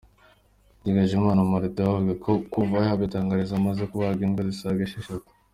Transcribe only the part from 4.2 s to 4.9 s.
imbwa zisaga